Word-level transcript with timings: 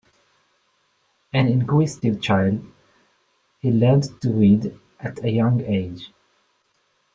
An 1.31 1.45
inquisitive 1.47 2.19
child, 2.21 2.65
he 3.59 3.69
learned 3.71 4.19
to 4.23 4.31
read 4.33 4.75
at 4.99 5.23
a 5.23 5.29
young 5.29 5.61
age. 5.61 6.11